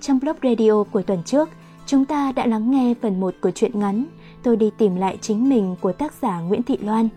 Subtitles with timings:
[0.00, 1.48] Trong blog radio của tuần trước,
[1.86, 4.04] chúng ta đã lắng nghe phần 1 của truyện ngắn
[4.46, 7.08] Tôi đi tìm lại chính mình của tác giả Nguyễn Thị Loan.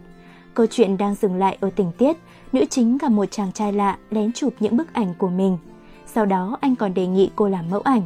[0.54, 2.18] Câu chuyện đang dừng lại ở tình tiết,
[2.52, 5.58] nữ chính gặp một chàng trai lạ lén chụp những bức ảnh của mình.
[6.06, 8.02] Sau đó anh còn đề nghị cô làm mẫu ảnh.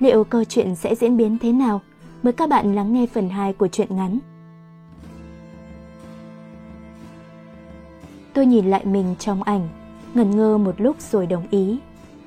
[0.00, 1.80] Liệu câu chuyện sẽ diễn biến thế nào?
[2.22, 4.18] Mời các bạn lắng nghe phần 2 của truyện ngắn.
[8.34, 9.68] Tôi nhìn lại mình trong ảnh,
[10.14, 11.78] ngần ngơ một lúc rồi đồng ý.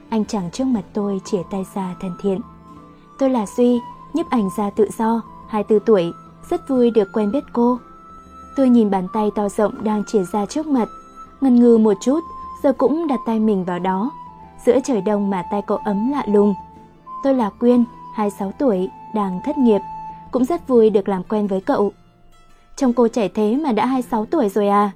[0.09, 2.41] Anh chàng trước mặt tôi chìa tay ra thân thiện.
[3.20, 3.80] Tôi là Duy,
[4.13, 6.12] nhiếp ảnh gia tự do, 24 tuổi,
[6.49, 7.80] rất vui được quen biết cô.
[8.55, 10.88] Tôi nhìn bàn tay to rộng đang chìa ra trước mặt,
[11.41, 12.20] ngần ngừ một chút,
[12.63, 14.12] giờ cũng đặt tay mình vào đó.
[14.66, 16.54] Giữa trời đông mà tay cậu ấm lạ lùng.
[17.23, 17.84] Tôi là Quyên,
[18.16, 19.82] 26 tuổi, đang thất nghiệp,
[20.32, 21.91] cũng rất vui được làm quen với cậu.
[22.76, 24.91] Trông cô trẻ thế mà đã 26 tuổi rồi à?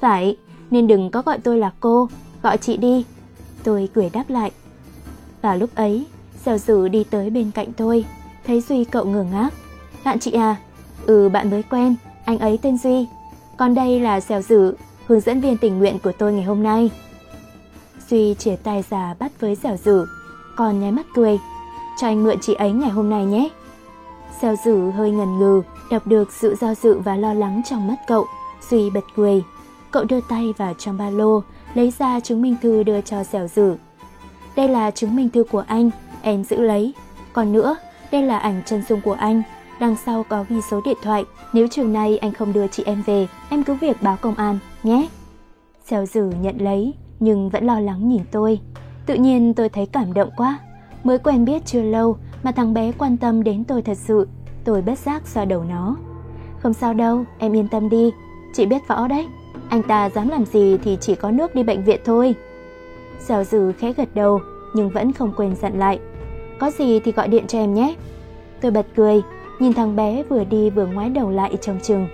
[0.00, 0.36] Phải,
[0.72, 2.08] nên đừng có gọi tôi là cô,
[2.42, 3.04] gọi chị đi.
[3.64, 4.50] Tôi cười đáp lại.
[5.42, 6.06] và lúc ấy,
[6.44, 8.04] Gieo Dữ đi tới bên cạnh tôi,
[8.46, 9.50] thấy Duy cậu ngừng ngác.
[10.04, 10.56] Bạn chị à?
[11.06, 13.06] Ừ, bạn mới quen, anh ấy tên Duy.
[13.56, 14.74] Còn đây là Gieo Dữ,
[15.06, 16.90] hướng dẫn viên tình nguyện của tôi ngày hôm nay.
[18.10, 20.06] Duy chìa tay ra bắt với Gieo Dữ,
[20.56, 21.38] còn nháy mắt cười.
[22.00, 23.48] Cho anh mượn chị ấy ngày hôm nay nhé.
[24.42, 27.96] Gieo Dữ hơi ngần ngừ, đọc được sự do dự và lo lắng trong mắt
[28.06, 28.26] cậu.
[28.70, 29.42] Duy bật cười.
[29.92, 31.42] Cậu đưa tay vào trong ba lô,
[31.74, 33.76] lấy ra chứng minh thư đưa cho Gieo Dữ.
[34.56, 35.90] Đây là chứng minh thư của anh,
[36.22, 36.94] em giữ lấy.
[37.32, 37.76] Còn nữa,
[38.12, 39.42] đây là ảnh chân dung của anh,
[39.80, 41.24] đằng sau có ghi số điện thoại.
[41.52, 44.58] Nếu chiều nay anh không đưa chị em về, em cứ việc báo công an,
[44.82, 45.08] nhé.
[45.86, 48.60] Xèo dử nhận lấy, nhưng vẫn lo lắng nhìn tôi.
[49.06, 50.58] Tự nhiên tôi thấy cảm động quá.
[51.04, 54.28] Mới quen biết chưa lâu mà thằng bé quan tâm đến tôi thật sự.
[54.64, 55.96] Tôi bất giác xoa đầu nó.
[56.58, 58.10] Không sao đâu, em yên tâm đi.
[58.54, 59.26] Chị biết võ đấy.
[59.72, 62.34] Anh ta dám làm gì thì chỉ có nước đi bệnh viện thôi.
[63.18, 64.40] Xèo dư khẽ gật đầu,
[64.74, 65.98] nhưng vẫn không quên dặn lại.
[66.58, 67.94] Có gì thì gọi điện cho em nhé.
[68.60, 69.22] Tôi bật cười,
[69.58, 72.08] nhìn thằng bé vừa đi vừa ngoái đầu lại trong chừng.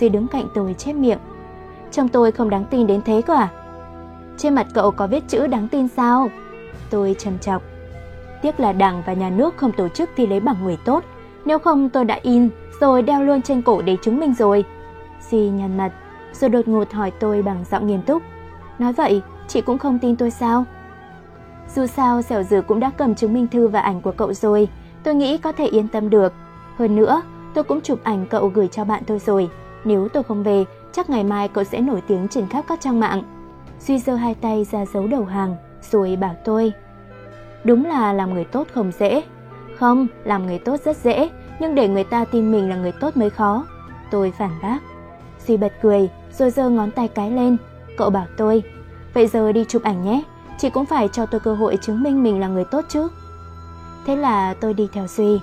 [0.00, 1.18] Duy đứng cạnh tôi chép miệng.
[1.90, 3.48] Trong tôi không đáng tin đến thế cơ à?
[4.38, 6.30] Trên mặt cậu có viết chữ đáng tin sao?
[6.90, 7.62] Tôi trầm trọng.
[8.42, 11.04] Tiếc là đảng và nhà nước không tổ chức thi lấy bằng người tốt.
[11.44, 12.48] Nếu không tôi đã in
[12.80, 14.64] rồi đeo luôn trên cổ để chứng minh rồi.
[15.30, 15.92] Duy nhăn mặt,
[16.40, 18.22] rồi đột ngột hỏi tôi bằng giọng nghiêm túc.
[18.78, 20.64] Nói vậy, chị cũng không tin tôi sao?
[21.74, 24.68] Dù sao, Dẻo dừa cũng đã cầm chứng minh thư và ảnh của cậu rồi,
[25.02, 26.32] tôi nghĩ có thể yên tâm được.
[26.78, 27.22] Hơn nữa,
[27.54, 29.50] tôi cũng chụp ảnh cậu gửi cho bạn tôi rồi.
[29.84, 33.00] Nếu tôi không về, chắc ngày mai cậu sẽ nổi tiếng trên khắp các trang
[33.00, 33.22] mạng.
[33.80, 35.56] Duy giơ hai tay ra giấu đầu hàng,
[35.90, 36.72] rồi bảo tôi.
[37.64, 39.22] Đúng là làm người tốt không dễ.
[39.78, 41.30] Không, làm người tốt rất dễ,
[41.60, 43.66] nhưng để người ta tin mình là người tốt mới khó.
[44.10, 44.78] Tôi phản bác.
[45.46, 46.08] Duy bật cười,
[46.38, 47.56] rồi giơ ngón tay cái lên.
[47.96, 48.62] Cậu bảo tôi,
[49.14, 50.22] vậy giờ đi chụp ảnh nhé
[50.58, 53.08] chị cũng phải cho tôi cơ hội chứng minh mình là người tốt chứ.
[54.06, 55.40] Thế là tôi đi theo Duy,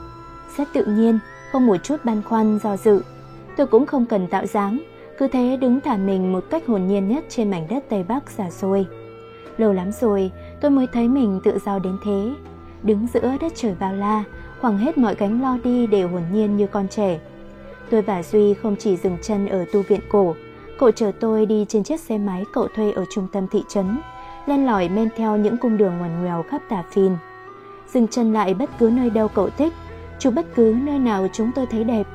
[0.58, 1.20] rất tự nhiên,
[1.52, 3.02] không một chút băn khoăn do dự.
[3.58, 4.80] Tôi cũng không cần tạo dáng,
[5.18, 8.30] cứ thế đứng thả mình một cách hồn nhiên nhất trên mảnh đất Tây Bắc
[8.30, 8.86] xa xôi.
[9.58, 10.32] Lâu lắm rồi,
[10.62, 12.34] tôi mới thấy mình tự do đến thế.
[12.84, 14.24] Đứng giữa đất trời bao la,
[14.62, 17.20] khoảng hết mọi gánh lo đi đều hồn nhiên như con trẻ.
[17.90, 20.36] Tôi và Duy không chỉ dừng chân ở tu viện cổ,
[20.80, 24.00] cậu chở tôi đi trên chiếc xe máy cậu thuê ở trung tâm thị trấn,
[24.46, 27.12] len lỏi men theo những cung đường ngoằn ngoèo khắp tà phìn.
[27.94, 29.74] Dừng chân lại bất cứ nơi đâu cậu thích,
[30.20, 32.08] chụp bất cứ nơi nào chúng tôi thấy đẹp.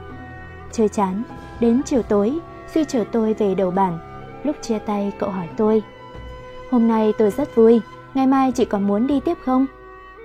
[0.73, 1.23] Chơi chán,
[1.61, 2.39] đến chiều tối,
[2.75, 3.99] Duy chở tôi về đầu bản.
[4.45, 5.83] Lúc chia tay cậu hỏi tôi,
[6.71, 7.81] Hôm nay tôi rất vui,
[8.15, 9.67] ngày mai chị còn muốn đi tiếp không?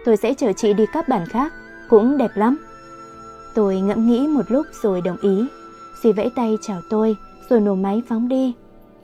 [0.06, 1.54] Tôi sẽ chở chị đi các bản khác,
[1.90, 2.58] cũng đẹp lắm.
[3.54, 5.48] Tôi ngẫm nghĩ một lúc rồi đồng ý.
[6.04, 7.18] Duy vẫy tay chào tôi,
[7.50, 8.54] rồi nổ máy phóng đi.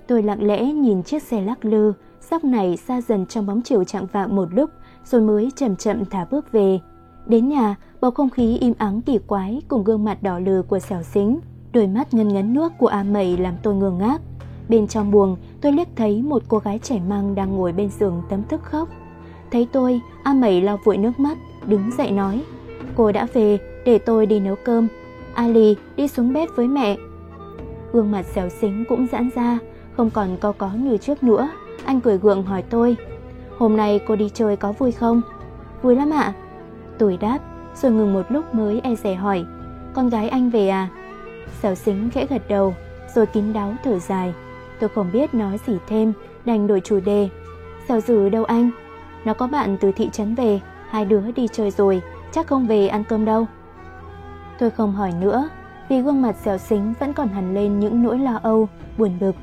[0.07, 1.93] Tôi lặng lẽ nhìn chiếc xe lắc lư,
[2.31, 4.69] Sóc này xa dần trong bóng chiều chạng vạng một lúc,
[5.05, 6.79] rồi mới chậm chậm thả bước về.
[7.25, 10.79] Đến nhà, bầu không khí im ắng kỳ quái cùng gương mặt đỏ lừ của
[10.79, 11.39] xẻo xính.
[11.73, 14.21] Đôi mắt ngân ngấn nước của A Mẩy làm tôi ngơ ngác.
[14.69, 18.21] Bên trong buồng, tôi liếc thấy một cô gái trẻ măng đang ngồi bên giường
[18.29, 18.89] tấm thức khóc.
[19.51, 21.37] Thấy tôi, A Mẩy lau vội nước mắt,
[21.67, 22.43] đứng dậy nói.
[22.95, 24.87] Cô đã về, để tôi đi nấu cơm.
[25.33, 26.97] Ali, đi xuống bếp với mẹ.
[27.93, 29.59] Gương mặt xéo xính cũng giãn ra,
[29.97, 31.49] không còn co có như trước nữa.
[31.85, 32.97] Anh cười gượng hỏi tôi
[33.57, 35.21] Hôm nay cô đi chơi có vui không?
[35.81, 36.33] Vui lắm ạ
[36.97, 37.39] Tôi đáp
[37.75, 39.45] Rồi ngừng một lúc mới e rẻ hỏi
[39.93, 40.87] Con gái anh về à?
[41.61, 42.75] Xéo xính khẽ gật đầu
[43.15, 44.33] Rồi kín đáo thở dài
[44.79, 46.13] Tôi không biết nói gì thêm
[46.45, 47.29] Đành đổi chủ đề
[47.87, 48.71] Xéo dữ đâu anh?
[49.25, 50.59] Nó có bạn từ thị trấn về
[50.89, 52.01] Hai đứa đi chơi rồi
[52.31, 53.47] Chắc không về ăn cơm đâu
[54.59, 55.49] Tôi không hỏi nữa
[55.89, 59.35] vì gương mặt xẻo xính vẫn còn hẳn lên những nỗi lo âu, buồn bực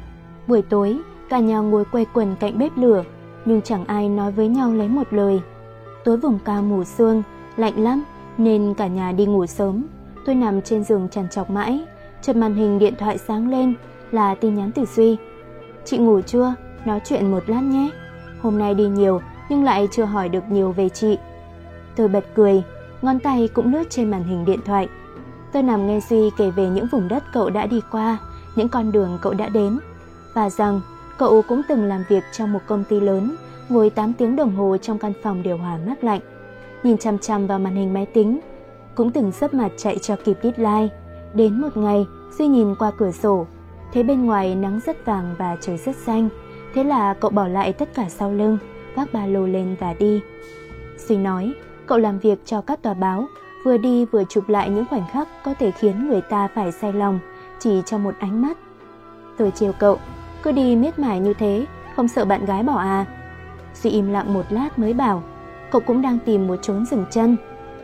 [0.47, 0.99] Buổi tối,
[1.29, 3.05] cả nhà ngồi quay quần cạnh bếp lửa,
[3.45, 5.41] nhưng chẳng ai nói với nhau lấy một lời.
[6.05, 7.23] Tối vùng cao mù sương,
[7.57, 8.05] lạnh lắm,
[8.39, 9.85] nên cả nhà đi ngủ sớm.
[10.27, 11.85] Tôi nằm trên giường trằn trọc mãi,
[12.23, 13.75] chợt màn hình điện thoại sáng lên
[14.11, 15.17] là tin nhắn từ Duy.
[15.85, 16.55] Chị ngủ chưa?
[16.85, 17.91] Nói chuyện một lát nhé.
[18.41, 21.19] Hôm nay đi nhiều nhưng lại chưa hỏi được nhiều về chị.
[21.97, 22.63] Tôi bật cười,
[23.03, 24.89] ngón tay cũng lướt trên màn hình điện thoại.
[25.57, 28.19] Tôi nằm nghe Duy kể về những vùng đất cậu đã đi qua,
[28.57, 29.79] những con đường cậu đã đến,
[30.35, 30.81] và rằng
[31.19, 33.37] cậu cũng từng làm việc trong một công ty lớn,
[33.69, 36.21] ngồi 8 tiếng đồng hồ trong căn phòng điều hòa mát lạnh,
[36.83, 38.41] nhìn chăm chăm vào màn hình máy tính,
[38.95, 40.89] cũng từng sấp mặt chạy cho kịp deadline.
[41.35, 42.07] Đến một ngày,
[42.39, 43.47] Duy nhìn qua cửa sổ,
[43.93, 46.29] thấy bên ngoài nắng rất vàng và trời rất xanh,
[46.75, 48.59] thế là cậu bỏ lại tất cả sau lưng,
[48.95, 50.21] vác ba lô lên và đi.
[51.09, 51.55] Duy nói,
[51.87, 53.27] cậu làm việc cho các tòa báo,
[53.67, 56.93] vừa đi vừa chụp lại những khoảnh khắc có thể khiến người ta phải say
[56.93, 57.19] lòng
[57.59, 58.59] chỉ trong một ánh mắt.
[59.39, 59.99] Tôi chiều cậu,
[60.43, 61.67] cứ đi miết mải như thế,
[61.97, 63.07] không sợ bạn gái bỏ à?
[63.83, 65.23] Duy im lặng một lát mới bảo,
[65.71, 67.37] cậu cũng đang tìm một chốn dừng chân.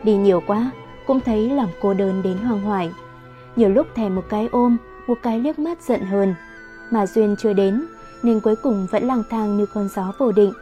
[0.03, 0.71] Đi nhiều quá,
[1.07, 2.91] cũng thấy lòng cô đơn đến hoang hoài.
[3.55, 4.77] Nhiều lúc thèm một cái ôm,
[5.07, 6.35] một cái liếc mắt giận hờn.
[6.91, 7.85] Mà duyên chưa đến,
[8.23, 10.53] nên cuối cùng vẫn lang thang như con gió vô định.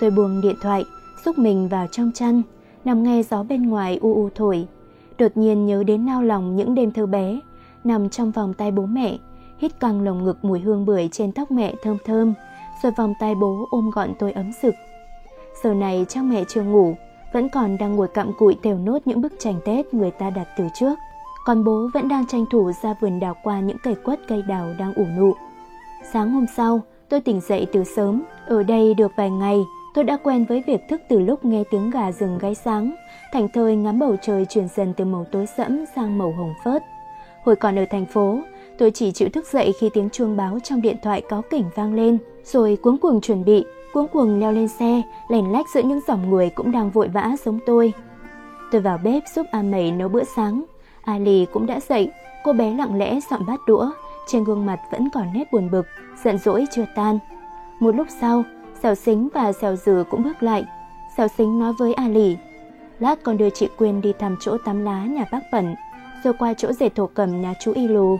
[0.00, 0.84] Tôi buông điện thoại,
[1.24, 2.42] xúc mình vào trong chăn,
[2.86, 4.66] nằm nghe gió bên ngoài u u thổi.
[5.18, 7.40] Đột nhiên nhớ đến nao lòng những đêm thơ bé,
[7.84, 9.18] nằm trong vòng tay bố mẹ,
[9.58, 12.34] hít căng lồng ngực mùi hương bưởi trên tóc mẹ thơm thơm,
[12.82, 14.74] rồi vòng tay bố ôm gọn tôi ấm sực.
[15.62, 16.94] Giờ này chắc mẹ chưa ngủ,
[17.32, 20.48] vẫn còn đang ngồi cặm cụi tèo nốt những bức tranh Tết người ta đặt
[20.58, 20.98] từ trước.
[21.46, 24.74] Còn bố vẫn đang tranh thủ ra vườn đào qua những cây quất cây đào
[24.78, 25.32] đang ủ nụ.
[26.12, 28.22] Sáng hôm sau, tôi tỉnh dậy từ sớm.
[28.46, 29.64] Ở đây được vài ngày,
[29.96, 32.94] tôi đã quen với việc thức từ lúc nghe tiếng gà rừng gáy sáng,
[33.32, 36.82] thành thơi ngắm bầu trời chuyển dần từ màu tối sẫm sang màu hồng phớt.
[37.44, 38.38] Hồi còn ở thành phố,
[38.78, 41.94] tôi chỉ chịu thức dậy khi tiếng chuông báo trong điện thoại có cảnh vang
[41.94, 46.00] lên, rồi cuống cuồng chuẩn bị, cuống cuồng leo lên xe, lèn lách giữa những
[46.08, 47.92] dòng người cũng đang vội vã giống tôi.
[48.72, 50.64] Tôi vào bếp giúp A Mẩy nấu bữa sáng.
[51.04, 52.10] Ali cũng đã dậy,
[52.44, 53.90] cô bé lặng lẽ dọn bát đũa,
[54.26, 55.86] trên gương mặt vẫn còn nét buồn bực,
[56.24, 57.18] giận dỗi chưa tan.
[57.80, 58.44] Một lúc sau,
[58.82, 60.64] Xèo Xính và Xèo dừa cũng bước lại.
[61.16, 62.36] Xèo Xính nói với A lì:
[62.98, 65.74] lát con đưa chị Quyên đi thăm chỗ tắm lá nhà bác Bẩn,
[66.24, 68.18] rồi qua chỗ dệt thổ cầm nhà chú Y Lù.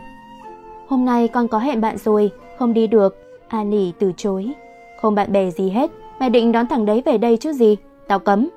[0.89, 3.17] Hôm nay con có hẹn bạn rồi, không đi được.
[3.49, 4.53] A lì từ chối.
[5.01, 7.77] Không bạn bè gì hết, mày định đón thằng đấy về đây chứ gì,
[8.09, 8.49] tao cấm.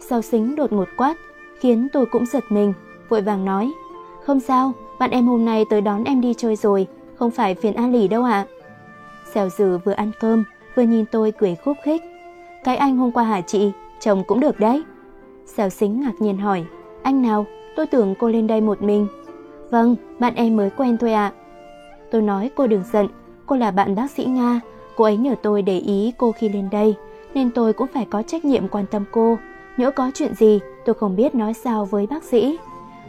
[0.00, 1.14] Sao xính đột ngột quát,
[1.60, 2.72] khiến tôi cũng giật mình,
[3.08, 3.72] vội vàng nói.
[4.24, 6.86] Không sao, bạn em hôm nay tới đón em đi chơi rồi,
[7.16, 8.32] không phải phiền A lì đâu ạ.
[8.32, 8.46] À.
[9.34, 10.44] Xèo dừ vừa ăn cơm,
[10.80, 12.02] vừa nhìn tôi cười khúc khích.
[12.64, 14.82] Cái anh hôm qua hả chị, chồng cũng được đấy.
[15.46, 16.64] Xèo xính ngạc nhiên hỏi,
[17.02, 17.46] anh nào,
[17.76, 19.06] tôi tưởng cô lên đây một mình.
[19.70, 21.32] Vâng, bạn em mới quen thôi ạ.
[21.34, 21.36] À.
[22.10, 23.08] Tôi nói cô đừng giận,
[23.46, 24.60] cô là bạn bác sĩ Nga,
[24.96, 26.94] cô ấy nhờ tôi để ý cô khi lên đây,
[27.34, 29.38] nên tôi cũng phải có trách nhiệm quan tâm cô.
[29.76, 32.58] Nhỡ có chuyện gì, tôi không biết nói sao với bác sĩ.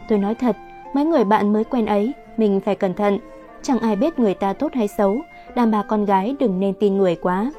[0.08, 0.56] Tôi nói thật,
[0.94, 3.18] mấy người bạn mới quen ấy, mình phải cẩn thận.
[3.62, 5.16] Chẳng ai biết người ta tốt hay xấu,
[5.54, 7.50] đàn bà con gái đừng nên tin người quá.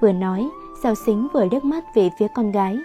[0.00, 0.48] Vừa nói,
[0.82, 2.78] Sao Xính vừa liếc mắt về phía con gái.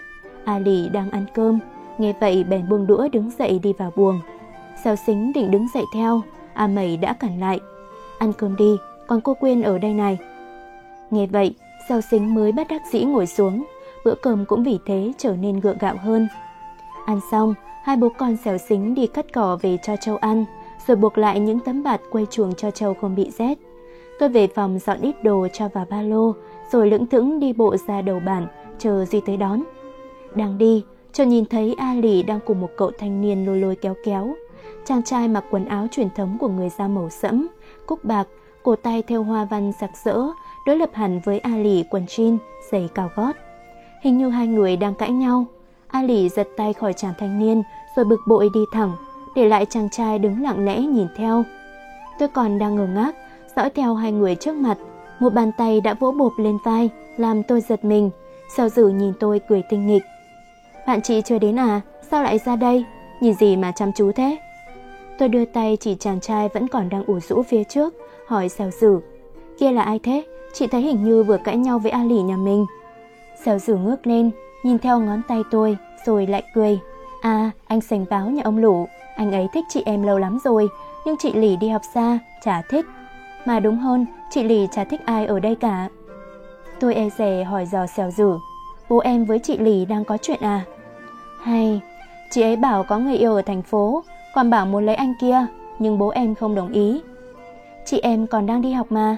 [0.44, 1.58] Ali đang ăn cơm,
[1.98, 4.20] nghe vậy bèn buông đũa đứng dậy đi vào buồng.
[4.84, 6.22] Sao Xính định đứng dậy theo,
[6.54, 7.60] A Mẩy đã cản lại.
[8.18, 8.76] Ăn cơm đi,
[9.06, 10.18] còn cô quên ở đây này.
[11.10, 11.54] Nghe vậy,
[11.88, 13.64] Sao Xính mới bắt đắc dĩ ngồi xuống,
[14.04, 16.28] bữa cơm cũng vì thế trở nên gượng gạo hơn.
[17.06, 20.44] Ăn xong, hai bố con xèo xính đi cắt cỏ về cho châu ăn,
[20.86, 23.58] rồi buộc lại những tấm bạt quay chuồng cho châu không bị rét.
[24.18, 26.34] Tôi về phòng dọn ít đồ cho vào ba lô,
[26.72, 28.46] rồi lững thững đi bộ ra đầu bản,
[28.78, 29.62] chờ Duy tới đón.
[30.34, 33.76] Đang đi, cho nhìn thấy A Lì đang cùng một cậu thanh niên lôi lôi
[33.76, 34.34] kéo kéo.
[34.84, 37.46] Chàng trai mặc quần áo truyền thống của người da màu sẫm,
[37.86, 38.28] cúc bạc,
[38.62, 40.26] cổ tay theo hoa văn sặc sỡ,
[40.66, 42.36] đối lập hẳn với A Lì quần jean,
[42.72, 43.32] giày cao gót.
[44.02, 45.44] Hình như hai người đang cãi nhau.
[45.88, 47.62] A Lì giật tay khỏi chàng thanh niên
[47.96, 48.92] rồi bực bội đi thẳng,
[49.34, 51.44] để lại chàng trai đứng lặng lẽ nhìn theo.
[52.18, 53.16] Tôi còn đang ngờ ngác,
[53.56, 54.78] dõi theo hai người trước mặt.
[55.22, 58.10] Một bàn tay đã vỗ bộp lên vai, làm tôi giật mình.
[58.56, 60.02] Sao dử nhìn tôi cười tinh nghịch.
[60.86, 61.80] Bạn chị chưa đến à?
[62.10, 62.84] Sao lại ra đây?
[63.20, 64.38] Nhìn gì mà chăm chú thế?
[65.18, 67.94] Tôi đưa tay chỉ chàng trai vẫn còn đang ủ rũ phía trước,
[68.26, 69.00] hỏi sao dử.
[69.58, 70.24] Kia là ai thế?
[70.52, 72.66] Chị thấy hình như vừa cãi nhau với A lì nhà mình.
[73.44, 74.30] Sao dử ngước lên,
[74.62, 75.76] nhìn theo ngón tay tôi,
[76.06, 76.78] rồi lại cười.
[77.20, 78.86] À, anh sành báo nhà ông Lũ,
[79.16, 80.68] anh ấy thích chị em lâu lắm rồi,
[81.06, 82.86] nhưng chị lì đi học xa, chả thích.
[83.46, 85.88] Mà đúng hơn, chị lì chả thích ai ở đây cả.
[86.80, 88.38] Tôi e rè hỏi dò xèo dử,
[88.88, 90.64] bố em với chị lì đang có chuyện à?
[91.42, 91.80] Hay,
[92.30, 94.02] chị ấy bảo có người yêu ở thành phố,
[94.34, 95.46] còn bảo muốn lấy anh kia,
[95.78, 97.00] nhưng bố em không đồng ý.
[97.84, 99.16] Chị em còn đang đi học mà.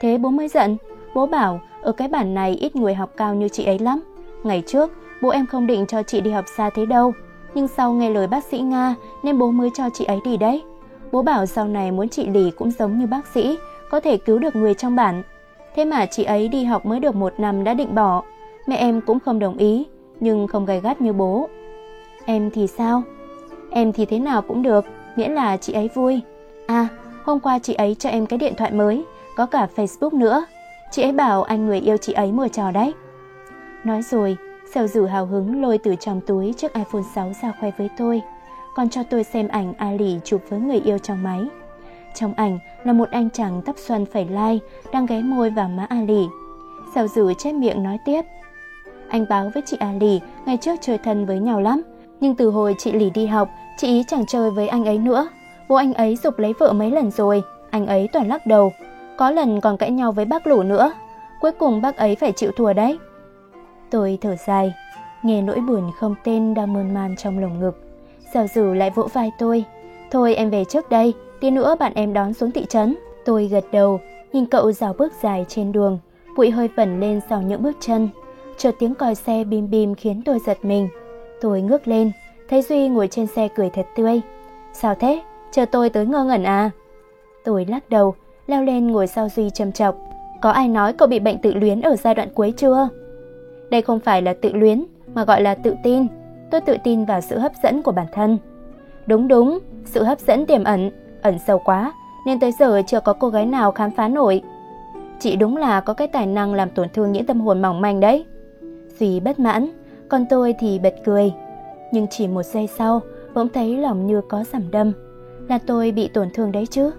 [0.00, 0.76] Thế bố mới giận.
[1.14, 4.00] Bố bảo ở cái bản này ít người học cao như chị ấy lắm.
[4.44, 4.92] Ngày trước,
[5.22, 7.12] bố em không định cho chị đi học xa thế đâu.
[7.54, 10.62] Nhưng sau nghe lời bác sĩ Nga nên bố mới cho chị ấy đi đấy.
[11.14, 13.58] Bố bảo sau này muốn chị Lì cũng giống như bác sĩ,
[13.90, 15.22] có thể cứu được người trong bản.
[15.74, 18.22] Thế mà chị ấy đi học mới được một năm đã định bỏ.
[18.66, 19.86] Mẹ em cũng không đồng ý,
[20.20, 21.48] nhưng không gay gắt như bố.
[22.24, 23.02] Em thì sao?
[23.70, 24.84] Em thì thế nào cũng được,
[25.16, 26.20] miễn là chị ấy vui.
[26.66, 26.88] À,
[27.24, 29.04] hôm qua chị ấy cho em cái điện thoại mới,
[29.36, 30.44] có cả Facebook nữa.
[30.90, 32.94] Chị ấy bảo anh người yêu chị ấy mua trò đấy.
[33.84, 34.36] Nói rồi,
[34.74, 38.22] Sèo rủ hào hứng lôi từ trong túi chiếc iPhone 6 ra khoe với tôi,
[38.74, 41.44] còn cho tôi xem ảnh Ali chụp với người yêu trong máy.
[42.14, 44.60] Trong ảnh là một anh chàng tóc xoăn phẩy lai
[44.92, 46.26] đang ghé môi vào má Ali.
[46.94, 48.22] Sao rủ chép miệng nói tiếp.
[49.08, 51.82] Anh báo với chị Ali ngày trước chơi thân với nhau lắm,
[52.20, 55.28] nhưng từ hồi chị Lì đi học, chị ý chẳng chơi với anh ấy nữa.
[55.68, 58.72] Bố anh ấy dục lấy vợ mấy lần rồi, anh ấy toàn lắc đầu.
[59.16, 60.92] Có lần còn cãi nhau với bác lũ nữa.
[61.40, 62.98] Cuối cùng bác ấy phải chịu thua đấy.
[63.90, 64.72] Tôi thở dài,
[65.22, 67.83] nghe nỗi buồn không tên đang mơn man trong lồng ngực.
[68.34, 69.64] Giảo dử lại vỗ vai tôi.
[70.10, 72.96] Thôi em về trước đây, tí nữa bạn em đón xuống thị trấn.
[73.24, 74.00] Tôi gật đầu,
[74.32, 75.98] nhìn cậu dào bước dài trên đường,
[76.36, 78.08] bụi hơi vẩn lên sau những bước chân.
[78.56, 80.88] Chợt tiếng còi xe bim bim khiến tôi giật mình.
[81.40, 82.12] Tôi ngước lên,
[82.48, 84.20] thấy Duy ngồi trên xe cười thật tươi.
[84.72, 85.22] Sao thế?
[85.52, 86.70] Chờ tôi tới ngơ ngẩn à?
[87.44, 88.14] Tôi lắc đầu,
[88.46, 89.96] leo lên ngồi sau Duy trầm chọc.
[90.42, 92.88] Có ai nói cậu bị bệnh tự luyến ở giai đoạn cuối chưa?
[93.70, 96.06] Đây không phải là tự luyến, mà gọi là tự tin.
[96.54, 98.38] Tôi tự tin vào sự hấp dẫn của bản thân.
[99.06, 100.90] Đúng đúng, sự hấp dẫn tiềm ẩn,
[101.22, 101.92] ẩn sâu quá,
[102.26, 104.42] nên tới giờ chưa có cô gái nào khám phá nổi.
[105.20, 108.00] Chị đúng là có cái tài năng làm tổn thương những tâm hồn mỏng manh
[108.00, 108.24] đấy.
[108.98, 109.68] Duy bất mãn,
[110.08, 111.32] còn tôi thì bật cười.
[111.92, 113.00] Nhưng chỉ một giây sau,
[113.34, 114.92] bỗng thấy lòng như có giảm đâm.
[115.48, 116.90] Là tôi bị tổn thương đấy chứ.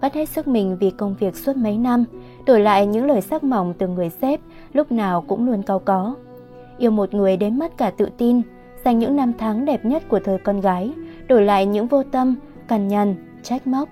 [0.00, 2.04] Vắt hết sức mình vì công việc suốt mấy năm,
[2.46, 4.40] đổi lại những lời sắc mỏng từ người sếp
[4.72, 6.14] lúc nào cũng luôn cao có.
[6.78, 8.42] Yêu một người đến mất cả tự tin,
[8.84, 10.92] dành những năm tháng đẹp nhất của thời con gái,
[11.28, 12.34] đổi lại những vô tâm,
[12.68, 13.88] cằn nhằn, trách móc.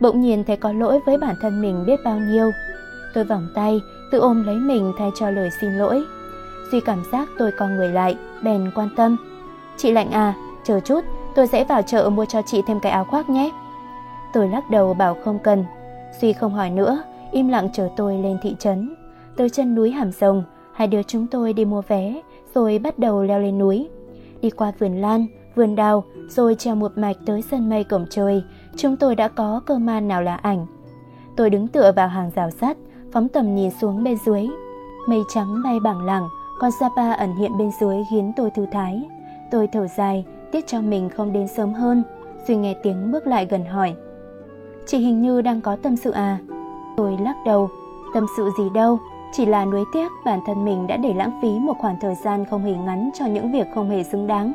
[0.00, 2.50] Bỗng nhiên thấy có lỗi với bản thân mình biết bao nhiêu.
[3.14, 3.80] Tôi vòng tay,
[4.12, 6.04] tự ôm lấy mình thay cho lời xin lỗi.
[6.72, 9.16] Duy cảm giác tôi con người lại, bèn quan tâm.
[9.76, 13.04] Chị lạnh à, chờ chút, tôi sẽ vào chợ mua cho chị thêm cái áo
[13.04, 13.50] khoác nhé.
[14.32, 15.64] Tôi lắc đầu bảo không cần.
[16.20, 17.02] Duy không hỏi nữa,
[17.32, 18.94] im lặng chờ tôi lên thị trấn.
[19.36, 22.20] Tới chân núi Hàm Rồng, hai đứa chúng tôi đi mua vé,
[22.54, 23.88] rồi bắt đầu leo lên núi.
[24.42, 28.42] Đi qua vườn lan, vườn đào, rồi treo một mạch tới sân mây cổng trời,
[28.76, 30.66] chúng tôi đã có cơ man nào là ảnh.
[31.36, 32.76] Tôi đứng tựa vào hàng rào sắt,
[33.12, 34.48] phóng tầm nhìn xuống bên dưới.
[35.08, 36.28] Mây trắng bay bảng lẳng,
[36.60, 39.02] con Sapa ẩn hiện bên dưới khiến tôi thư thái.
[39.50, 42.02] Tôi thở dài, tiếc cho mình không đến sớm hơn.
[42.48, 43.94] Duy nghe tiếng bước lại gần hỏi.
[44.86, 46.38] Chị hình như đang có tâm sự à?
[46.96, 47.70] Tôi lắc đầu,
[48.14, 48.98] tâm sự gì đâu,
[49.32, 52.44] chỉ là nuối tiếc bản thân mình đã để lãng phí một khoảng thời gian
[52.44, 54.52] không hề ngắn cho những việc không hề xứng đáng.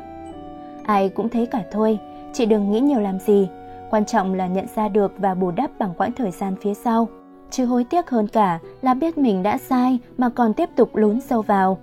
[0.84, 1.98] Ai cũng thấy cả thôi,
[2.32, 3.48] chị đừng nghĩ nhiều làm gì,
[3.90, 7.08] quan trọng là nhận ra được và bù đắp bằng quãng thời gian phía sau.
[7.50, 11.20] Chứ hối tiếc hơn cả là biết mình đã sai mà còn tiếp tục lún
[11.20, 11.78] sâu vào.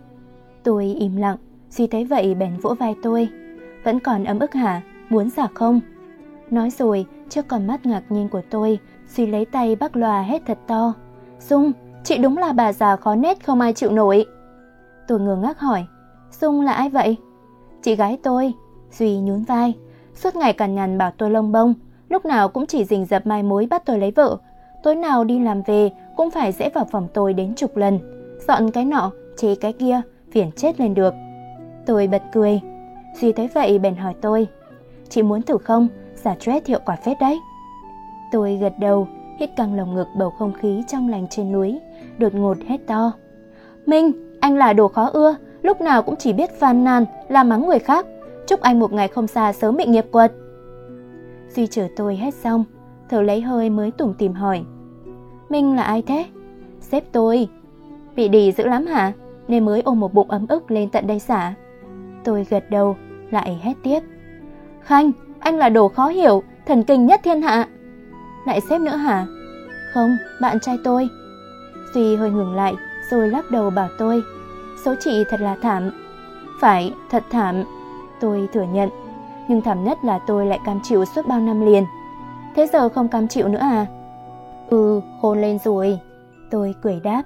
[0.63, 1.37] Tôi im lặng,
[1.69, 3.27] suy thấy vậy bèn vỗ vai tôi.
[3.83, 4.81] Vẫn còn ấm ức hả?
[5.09, 5.79] Muốn giả không?
[6.51, 10.41] Nói rồi, trước con mắt ngạc nhiên của tôi, suy lấy tay bắt loa hết
[10.45, 10.93] thật to.
[11.39, 11.71] Dung,
[12.05, 14.25] chị đúng là bà già khó nết không ai chịu nổi.
[15.07, 15.85] Tôi ngơ ngác hỏi,
[16.31, 17.15] Dung là ai vậy?
[17.81, 18.53] Chị gái tôi,
[18.91, 19.74] Duy nhún vai,
[20.15, 21.74] suốt ngày cằn nhằn bảo tôi lông bông,
[22.09, 24.38] lúc nào cũng chỉ rình rập mai mối bắt tôi lấy vợ.
[24.83, 28.00] Tối nào đi làm về cũng phải dễ vào phòng tôi đến chục lần,
[28.47, 31.13] dọn cái nọ, chế cái kia, phiền chết lên được.
[31.85, 32.62] Tôi bật cười,
[33.21, 34.47] Duy thấy vậy bèn hỏi tôi,
[35.09, 37.39] chị muốn thử không, giả stress hiệu quả phết đấy.
[38.31, 39.07] Tôi gật đầu,
[39.39, 41.79] hít căng lồng ngực bầu không khí trong lành trên núi,
[42.19, 43.12] đột ngột hét to.
[43.86, 47.67] Minh, anh là đồ khó ưa, lúc nào cũng chỉ biết phàn nàn, la mắng
[47.67, 48.05] người khác.
[48.48, 50.34] Chúc anh một ngày không xa sớm bị nghiệp quật.
[51.50, 52.63] Duy chờ tôi hết xong,
[53.10, 54.63] thở lấy hơi mới tủm tìm hỏi.
[55.50, 56.25] Minh là ai thế?
[56.81, 57.48] Sếp tôi.
[58.15, 59.13] Bị đì dữ lắm hả?
[59.48, 61.53] Nên mới ôm một bụng ấm ức lên tận đây xả.
[62.24, 62.98] Tôi gật đầu,
[63.31, 64.00] lại hét tiếp.
[64.81, 67.67] Khanh, anh là đồ khó hiểu, thần kinh nhất thiên hạ.
[68.48, 69.25] Lại sếp nữa hả?
[69.93, 71.10] Không, bạn trai tôi.
[71.95, 72.75] Duy hơi ngừng lại,
[73.09, 74.23] rồi lắc đầu bảo tôi.
[74.85, 75.91] Số chị thật là thảm.
[76.61, 77.63] Phải, thật thảm.
[78.19, 78.89] Tôi thừa nhận.
[79.47, 81.83] Nhưng thảm nhất là tôi lại cam chịu suốt bao năm liền.
[82.55, 83.85] Thế giờ không cam chịu nữa à?
[84.69, 85.99] Ừ, khôn lên rồi.
[86.51, 87.23] Tôi cười đáp.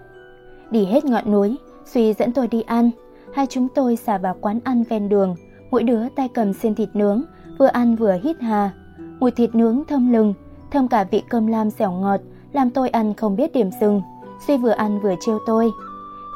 [0.71, 2.91] Đi hết ngọn núi, Duy dẫn tôi đi ăn.
[3.33, 5.35] Hai chúng tôi xả vào quán ăn ven đường,
[5.71, 7.23] mỗi đứa tay cầm xiên thịt nướng,
[7.59, 8.71] vừa ăn vừa hít hà.
[9.19, 10.33] Mùi thịt nướng thơm lừng,
[10.71, 12.19] thơm cả vị cơm lam dẻo ngọt,
[12.53, 14.01] làm tôi ăn không biết điểm dừng.
[14.48, 15.72] Duy vừa ăn vừa trêu tôi.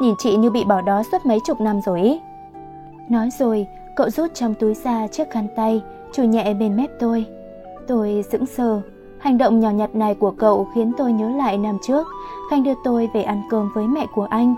[0.01, 2.19] Nhìn chị như bị bỏ đó suốt mấy chục năm rồi ý.
[3.09, 5.81] Nói rồi, cậu rút trong túi ra chiếc khăn tay,
[6.13, 7.25] chùi nhẹ bên mép tôi.
[7.87, 8.81] Tôi sững sờ.
[9.19, 12.07] Hành động nhỏ nhặt này của cậu khiến tôi nhớ lại năm trước,
[12.49, 14.55] Khanh đưa tôi về ăn cơm với mẹ của anh.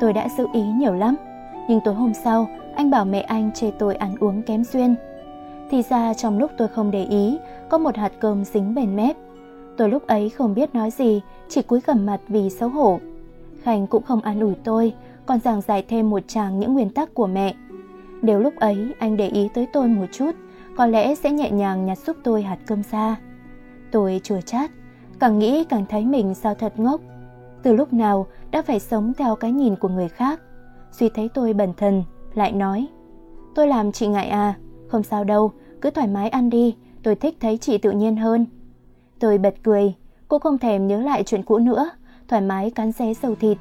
[0.00, 1.16] Tôi đã giữ ý nhiều lắm,
[1.68, 4.94] nhưng tối hôm sau, anh bảo mẹ anh chê tôi ăn uống kém duyên.
[5.70, 9.16] Thì ra trong lúc tôi không để ý, có một hạt cơm dính bên mép.
[9.76, 13.00] Tôi lúc ấy không biết nói gì, chỉ cúi gầm mặt vì xấu hổ.
[13.62, 14.94] Khanh cũng không an ủi tôi,
[15.26, 17.54] còn giảng giải thêm một tràng những nguyên tắc của mẹ.
[18.22, 20.30] Nếu lúc ấy anh để ý tới tôi một chút,
[20.76, 23.16] có lẽ sẽ nhẹ nhàng nhặt giúp tôi hạt cơm ra.
[23.90, 24.70] Tôi chùa chát,
[25.18, 27.00] càng nghĩ càng thấy mình sao thật ngốc.
[27.62, 30.40] Từ lúc nào đã phải sống theo cái nhìn của người khác.
[30.92, 32.88] Duy thấy tôi bần thần, lại nói
[33.54, 34.54] Tôi làm chị ngại à,
[34.88, 38.46] không sao đâu, cứ thoải mái ăn đi, tôi thích thấy chị tự nhiên hơn.
[39.22, 39.94] Tôi bật cười,
[40.28, 41.90] cô không thèm nhớ lại chuyện cũ nữa,
[42.28, 43.58] thoải mái cắn xé sầu thịt.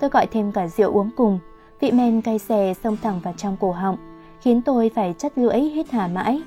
[0.00, 1.38] Tôi gọi thêm cả rượu uống cùng,
[1.80, 3.96] vị men cay xè xông thẳng vào trong cổ họng,
[4.40, 6.42] khiến tôi phải chất lưỡi hít hà mãi.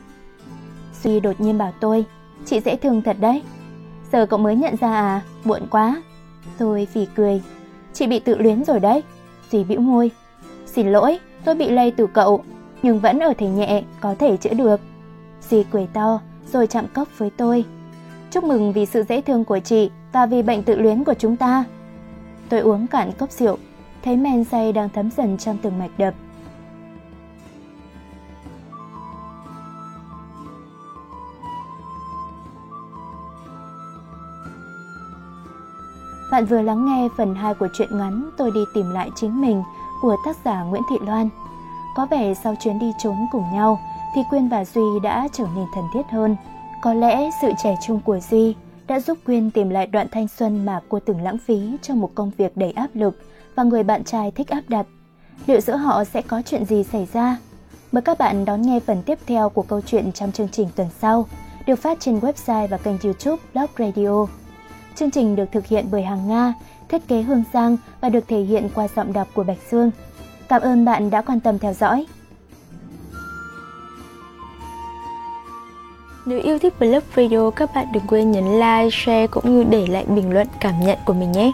[0.93, 2.05] suy đột nhiên bảo tôi,
[2.45, 3.41] chị dễ thương thật đấy.
[4.11, 6.01] Giờ cậu mới nhận ra à, muộn quá.
[6.57, 7.41] Tôi phì cười,
[7.93, 9.03] chị bị tự luyến rồi đấy.
[9.51, 10.11] suy bĩu môi,
[10.65, 12.43] xin lỗi, tôi bị lây từ cậu,
[12.83, 14.79] nhưng vẫn ở thể nhẹ, có thể chữa được.
[15.41, 16.19] suy cười to,
[16.51, 17.65] rồi chạm cốc với tôi.
[18.31, 21.35] Chúc mừng vì sự dễ thương của chị và vì bệnh tự luyến của chúng
[21.35, 21.63] ta.
[22.49, 23.57] Tôi uống cạn cốc rượu,
[24.03, 26.13] thấy men say đang thấm dần trong từng mạch đập.
[36.31, 39.63] Bạn vừa lắng nghe phần 2 của truyện ngắn Tôi đi tìm lại chính mình
[40.01, 41.29] của tác giả Nguyễn Thị Loan.
[41.95, 43.79] Có vẻ sau chuyến đi trốn cùng nhau
[44.15, 46.35] thì Quyên và Duy đã trở nên thân thiết hơn.
[46.81, 48.55] Có lẽ sự trẻ trung của Duy
[48.87, 52.11] đã giúp Quyên tìm lại đoạn thanh xuân mà cô từng lãng phí trong một
[52.15, 53.21] công việc đầy áp lực
[53.55, 54.85] và người bạn trai thích áp đặt.
[55.47, 57.37] Liệu giữa họ sẽ có chuyện gì xảy ra?
[57.91, 60.87] Mời các bạn đón nghe phần tiếp theo của câu chuyện trong chương trình tuần
[61.01, 61.25] sau,
[61.65, 64.25] được phát trên website và kênh youtube Blog Radio.
[64.95, 66.53] Chương trình được thực hiện bởi Hàng Nga,
[66.89, 69.91] thiết kế Hương Giang và được thể hiện qua giọng đọc của Bạch Dương.
[70.49, 72.05] Cảm ơn bạn đã quan tâm theo dõi.
[76.29, 79.87] Nếu yêu thích Blog Radio, các bạn đừng quên nhấn like, share cũng như để
[79.87, 81.51] lại bình luận cảm nhận của mình nhé.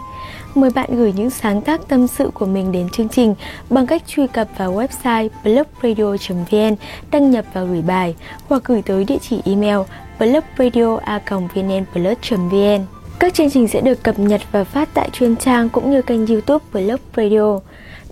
[0.54, 3.34] Mời bạn gửi những sáng tác tâm sự của mình đến chương trình
[3.70, 6.76] bằng cách truy cập vào website blogradio.vn,
[7.10, 8.14] đăng nhập và gửi bài
[8.48, 9.78] hoặc gửi tới địa chỉ email
[10.18, 12.84] blogradio.vnplus.vn.
[13.18, 16.26] Các chương trình sẽ được cập nhật và phát tại chuyên trang cũng như kênh
[16.26, 17.58] youtube Blog Radio.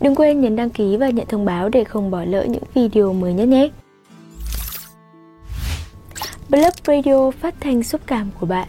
[0.01, 3.13] Đừng quên nhấn đăng ký và nhận thông báo để không bỏ lỡ những video
[3.13, 3.69] mới nhất nhé.
[6.49, 8.69] Blog Radio phát thanh xúc cảm của bạn.